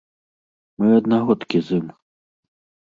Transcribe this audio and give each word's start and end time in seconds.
Мы 0.83 0.89
аднагодкі 1.01 1.57
з 1.69 1.81
ім. 1.81 1.87